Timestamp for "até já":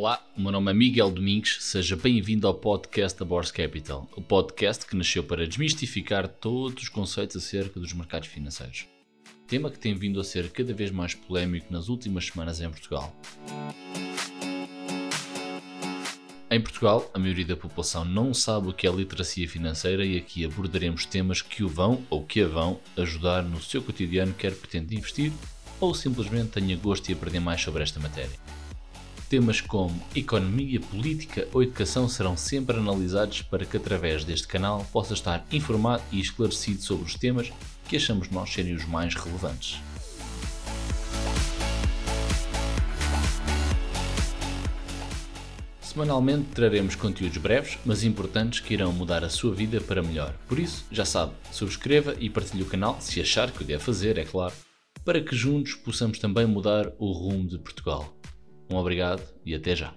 59.54-59.94